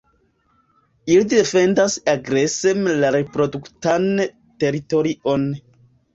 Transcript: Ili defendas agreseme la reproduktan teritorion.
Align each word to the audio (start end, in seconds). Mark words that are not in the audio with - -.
Ili 1.15 1.27
defendas 1.33 1.97
agreseme 2.13 2.97
la 3.05 3.13
reproduktan 3.17 4.09
teritorion. 4.65 5.49